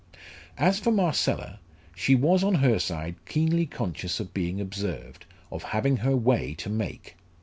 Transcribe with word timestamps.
As 0.57 0.79
for 0.79 0.89
Marcella, 0.91 1.59
she 1.95 2.15
was 2.15 2.43
on 2.43 2.55
her 2.55 2.79
side 2.79 3.17
keenly 3.27 3.67
conscious 3.67 4.19
of 4.19 4.33
being 4.33 4.59
observed, 4.59 5.27
of 5.51 5.61
having 5.61 5.97
her 5.97 6.15
way 6.17 6.55
to 6.55 6.71
make. 6.71 7.17